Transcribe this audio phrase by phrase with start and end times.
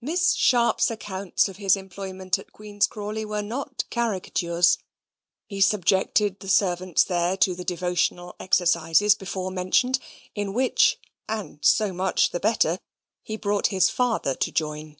[0.00, 4.78] Miss Sharp's accounts of his employment at Queen's Crawley were not caricatures.
[5.48, 9.98] He subjected the servants there to the devotional exercises before mentioned,
[10.32, 12.78] in which (and so much the better)
[13.24, 14.96] he brought his father to join.